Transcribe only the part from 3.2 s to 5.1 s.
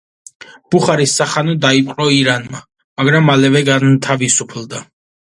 მალე განთავისუფლდა.